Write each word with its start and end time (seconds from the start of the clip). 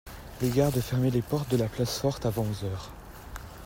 Les 0.41 0.49
gardes 0.49 0.79
fermaient 0.81 1.11
les 1.11 1.21
portes 1.21 1.51
de 1.51 1.57
la 1.57 1.67
place 1.67 1.99
forte 1.99 2.25
avant 2.25 2.41
onze 2.41 2.63
heures. 2.63 2.89